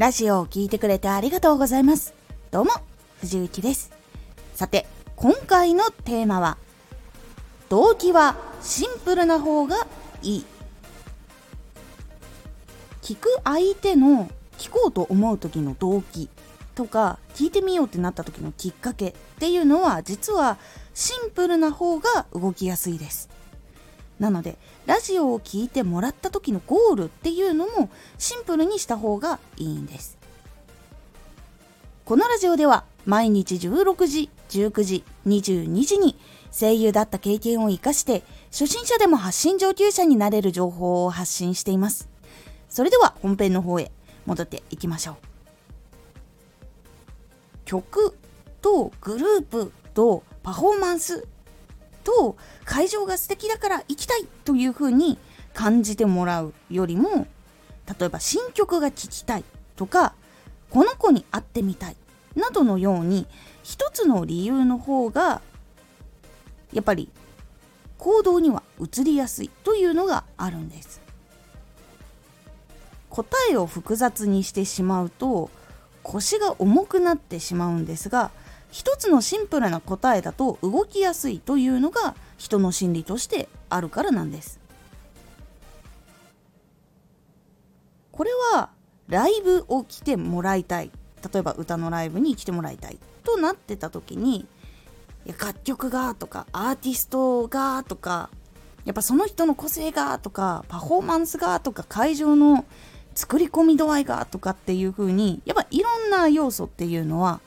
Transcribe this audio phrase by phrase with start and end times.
[0.00, 2.14] ラジオを聴いてくれてありがとうございます。
[2.50, 2.70] どうも、
[3.20, 3.92] 藤幸です。
[4.54, 6.56] さて、今回のテーマは、
[7.68, 9.86] 動機はシンプルな方が
[10.22, 10.46] いい。
[13.02, 16.30] 聞く相手の聞こうと思う時の動機
[16.74, 20.56] とか聞いてみようってなった時のきっかけっていうのは実は
[20.94, 23.28] シンプルな方が動きやすいです。
[24.20, 30.18] なのでラジオを聴いてもらった時のゴールっていうのもシンプルにした方がいいんです。
[32.04, 36.16] このラジオでは毎日16時19時22時に
[36.52, 42.08] 声優だった経験を生かして初心者でも発信上級者になれる情報を発信しています。
[42.68, 43.90] それでは本編の方へ
[44.26, 45.16] 戻っていきましょう。
[47.64, 48.16] 曲
[48.60, 51.26] とグループとパフォーマンス
[52.04, 55.18] と会場が素敵だから行きたいというふうに
[55.54, 57.26] 感じてもらうよりも
[57.98, 59.44] 例えば新曲が聴きたい
[59.76, 60.14] とか
[60.70, 61.96] この子に会ってみたい
[62.36, 63.26] などのように
[63.62, 65.40] 一つの理由の方が
[66.72, 67.08] やっぱり
[67.98, 71.00] 行動には移りやすいというのがあるんです。
[73.10, 75.50] 答えを複雑にしてしまうと
[76.02, 78.30] 腰が重くなってしまうんですが
[78.70, 84.60] 一つのシンプルな答えだと動きやすいというのが人の心理としてあるからなんです。
[88.12, 88.70] これは
[89.08, 90.90] ライブを来てもらいたい。
[91.32, 94.46] 例えば歌のライブに来てもらいたいとなってた時に
[95.26, 98.30] 楽曲がとかアーティストがとか
[98.84, 102.64] やっぱその人の個性がとかパフォーマンスがとか会場の
[103.14, 107.40] 作り込み度合いがとかっていう風にやっぱいろんな要素っていうのは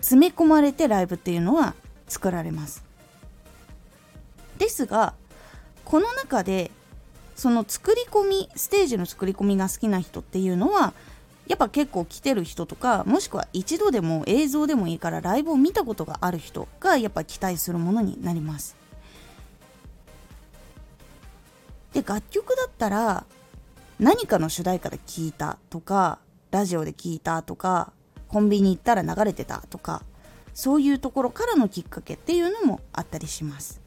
[0.00, 1.74] 詰め込まれてライブっていうのは
[2.06, 2.84] 作られます。
[4.58, 5.14] ですが
[5.84, 6.70] この中で
[7.36, 10.92] その作り込みステージの作り込みが好きな人っていうのは
[11.46, 18.76] やっぱ結構来てる人とかもしくは一度でも映像でもいいからライブを見たことがある人がやっぱ期待するものになります。
[21.92, 23.24] で楽曲だったら
[23.98, 26.18] 何かの主題歌で聴いたとか
[26.50, 27.92] ラジオで聴いたとか
[28.28, 30.02] コンビニ行ったら流れてたとか
[30.54, 33.80] そういうところからのきっかけっていうのもあったりします。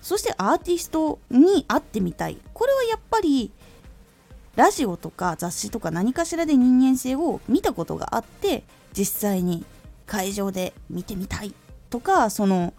[0.00, 2.38] そしてアーティストに会ってみたい。
[2.52, 3.52] これはやっぱり
[4.56, 8.64] ラジオとか雑誌とか何かしらで人間性を見たことがあって
[8.96, 9.64] 実際に
[10.06, 11.54] 会場で見てみたい
[11.90, 12.74] とかその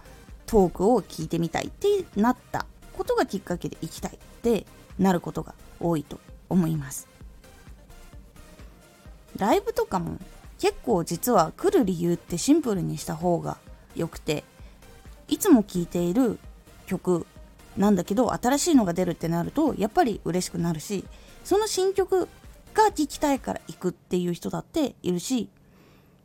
[0.46, 1.88] トークを聞いてみたいって
[2.20, 2.66] なった
[2.98, 4.66] ことがきっかけで行きたいって
[5.00, 6.20] なることが多いと
[6.50, 7.13] 思います。
[9.38, 10.18] ライブとかも
[10.60, 13.58] 結構実は来る理由ってシンプルにした方が
[13.96, 14.44] よくて
[15.28, 16.40] いつも聴いている
[16.86, 17.26] 曲
[17.78, 21.06] なんだけど新しいのが出るってなるとやっぱり嬉しくなるし
[21.44, 22.28] その新曲
[22.74, 25.50] が聴きたいから行くっていう人だっているし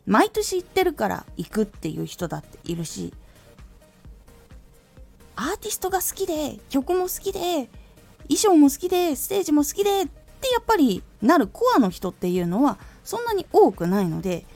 [0.07, 3.13] 毎年行ってるから行くっていう人だっているし
[5.37, 7.69] アーティストが好きで曲も好きで
[8.29, 14.47] 衣装も好きでステージも好きでってやっぱりなるコアの人っていうのはそんなに多くないので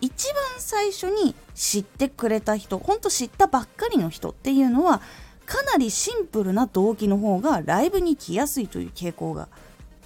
[0.00, 5.00] 一番最初に知ってくれた人ほんと知ったばっかりの人っていうのは
[5.46, 9.48] かなりシンプルな動機の方がライブに来やすいという傾向が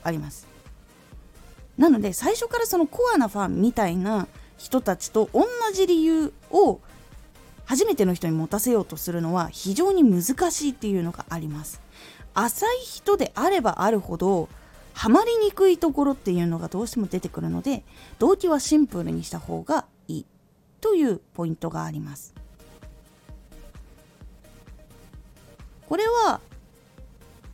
[0.03, 0.47] あります。
[1.78, 4.28] なので最初からそのコアなファンみたいな
[4.59, 6.81] 人たちと同じ理由を
[7.65, 11.81] 初めての人に持たせようとするのは非常に難しいっていうのがあります。
[12.34, 14.49] 浅い人であればあるほど
[15.00, 17.84] ハマりにくいところっていうのがどうしても出てくるので
[18.19, 20.27] 動機はシンプルにした方がいい
[20.83, 22.34] というポイントがあります。
[25.88, 26.43] これは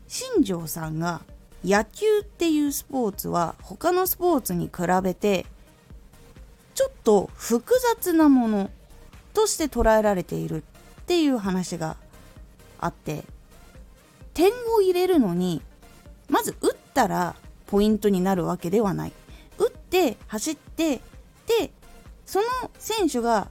[0.09, 1.21] 新庄さんが
[1.65, 5.47] 野球っていうスポーツは他のスポーツに比べて
[6.75, 8.71] ちょっと複雑なもの
[9.35, 10.65] として捉えられている
[11.03, 11.97] っていう話が
[12.81, 13.23] あって
[14.35, 15.63] 点を入れるのに
[16.29, 19.13] まず打ったらポイントになるわけではない。
[19.59, 21.01] 打って走って
[21.47, 21.71] で
[22.25, 22.45] その
[22.79, 23.49] 選手が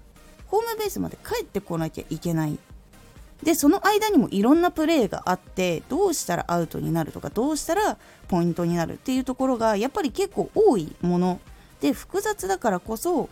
[0.47, 2.57] ホームベースまで帰ってこなきゃいけない。
[3.43, 7.97] でその間にもいろんなプレーがあってどうしたらアウトになるとかどうしたら
[8.27, 11.39] ポイントになるっていうところがやっぱり結構多いもの。
[11.81, 13.29] で複雑だからこそ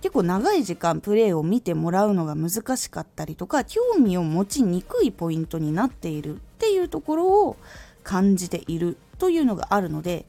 [0.00, 7.56] 結構長い時間プレーを見てもらうのが難しかったりとか興味を持ちにくいポイントになっているっていうところを
[8.04, 10.26] 感じているというのがあるので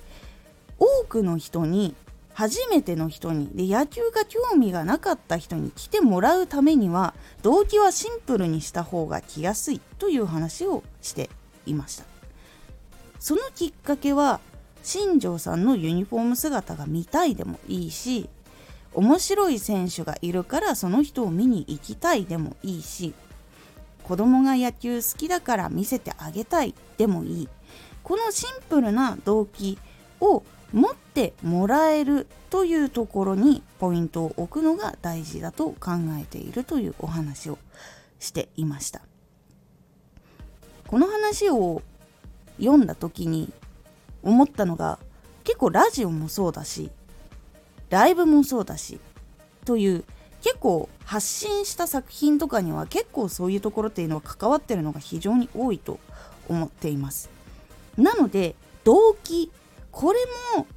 [0.79, 1.95] 多くの人に
[2.33, 7.13] 初めての人にで野球が興味がなかった人に来てもらうためには
[7.43, 11.29] 動機はシンプルにした方が来やすいという話をして
[11.65, 12.03] いました。
[13.19, 14.39] そのきっかけは
[14.83, 18.29] 新庄さんのユニフォーム姿が見たいでもいいし
[18.93, 23.15] 面白い選手がいるからその人を見に行きたいでもいいし
[24.03, 27.49] 子供が野球好きだから見せてあげたいでもいい。
[28.05, 29.79] このシンプルな動機
[30.21, 35.91] を持ってもらえるというところにポイントを置くのが大事だと考
[36.21, 37.57] えているというお話を
[38.19, 39.01] していました。
[40.85, 41.81] この話を
[42.59, 43.51] 読んだ時に
[44.21, 44.99] 思ったのが
[45.43, 46.91] 結構ラジオもそうだし
[47.89, 48.99] ライブもそうだし
[49.65, 50.03] という
[50.43, 55.99] 結構発信した作品とかには結構そういうところっていうのは関わってるのが非常に多いと
[56.47, 57.34] 思っています。
[57.97, 59.51] なので動機
[59.91, 60.19] これ
[60.55, 60.67] も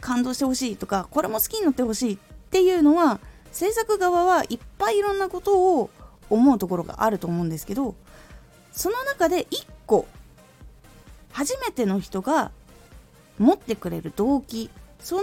[0.00, 2.18] 感動してほしいとかこれも好きになってほしいっ
[2.50, 3.20] ていうのは
[3.52, 5.90] 制作側はいっぱいいろんなことを
[6.30, 7.94] 思うところがあると思うんですけど
[8.72, 10.06] その中で1個
[11.32, 12.52] 初めての人が
[13.38, 14.70] 持ってくれる動機
[15.00, 15.22] その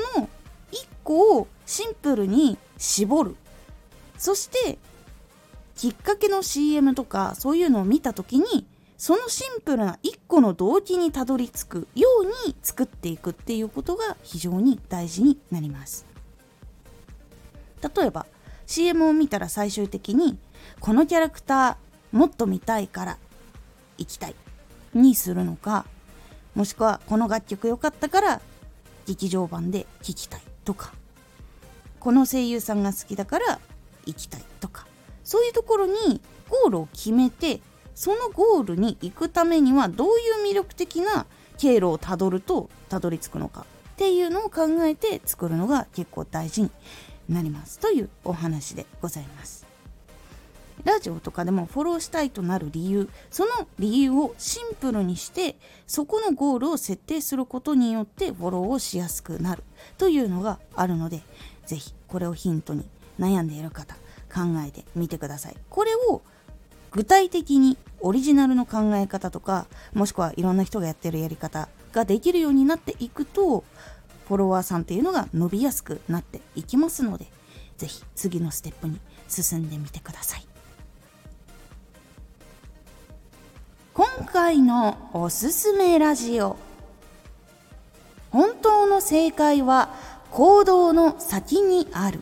[0.71, 3.35] 1個をシンプルに絞る。
[4.17, 4.77] そして
[5.75, 8.65] きっかけの CM とかそういうのを見た時に
[8.97, 16.05] そのシンプルな1個の動機にたどり着くように作っていくっていうことが非常に大事になります。
[17.95, 18.25] 例えば
[18.65, 20.37] CM を見たら最終的に
[20.79, 23.17] このキャラクターもっと見たいから
[23.97, 24.35] 行きたい。
[24.93, 25.85] にするのか
[26.53, 28.41] もしくはこの楽曲良かったから
[29.05, 30.93] 劇場版で聴きたいとか。
[31.99, 33.59] この声優さんが好きだから
[34.05, 34.87] 行きたいとか。
[35.23, 37.59] そういうところにゴールを決めて
[37.95, 41.25] そのゴールに行くためにはどういう魅力的な
[41.57, 46.71] 経路をたどるとたどり着くのかっていうのを考えて作るのが結構大事に
[47.29, 47.79] なります。
[47.79, 49.65] というお話でございます。
[50.83, 55.55] ラジオとかでもフォローしたいとなる理由その理由をシンプルにして
[55.87, 59.63] そこのゴールを設定することによってフォローをしやすくなる
[59.97, 61.21] というのがあるので
[61.65, 62.85] 是非これをヒントに
[63.17, 65.55] 悩んでいる方考えてみてください。
[65.69, 66.21] これを
[66.95, 73.65] 具体的にオリジナルの考え方とかもしくはいろんな人がやってるやり方ができるようになっていくと
[74.29, 77.27] フォロワーさんっていうのが伸びやすくなっていきますので
[77.77, 78.97] 是非次のステップに
[79.27, 80.45] 進んでみてください。
[83.93, 86.55] 今回のおすすめラジオ。
[88.31, 89.89] 本当の正解は
[90.31, 92.21] 行動の先にある。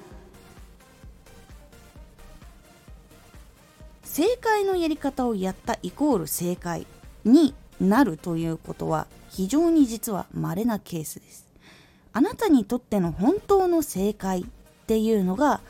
[4.14, 6.86] 正解のやり方をやったイコール正解
[7.26, 11.48] になるということは非常に実は稀なケースです。
[12.12, 14.46] あなたにとっての本当の正解っ
[14.86, 15.62] ていうのが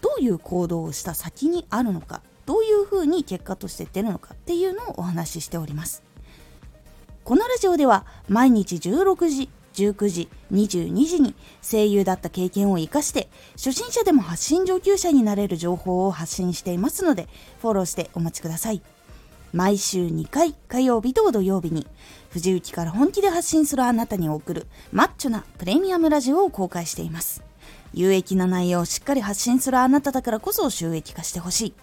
[0.00, 6.02] どういう行動をした先にあるのかどういうふうに結果として出るのかっていうのをお話ししております。
[7.22, 17.28] このラジオでは毎日16時19時22時に声優だった経験を生かして初心者でも発信上級者になれる情報を発信していますので
[17.60, 18.82] フォローしてお待ちください。
[19.52, 21.86] 毎週2回火曜日と土曜日に
[22.30, 27.42] 藤雪から本気で発信するあなたに送るマッチョなプレミアムラジオを公開しています。
[27.92, 31.74] 有益な内容をしっかり発信するあなただからこそ収益化してほしい。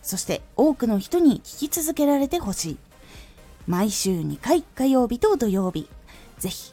[0.00, 2.78] そして多くの人に聞き続けられてほしい。
[3.66, 5.90] 毎週2回火曜日と土曜日、
[6.38, 6.72] ぜひ